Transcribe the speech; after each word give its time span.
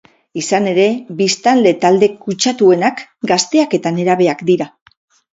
Izan 0.41 0.67
ere, 0.69 0.85
biztanle 1.17 1.73
talde 1.83 2.09
kutsatuenak 2.23 3.03
gazteak 3.33 3.77
eta 3.79 3.93
nerabeak 3.99 4.41
dira. 4.49 4.69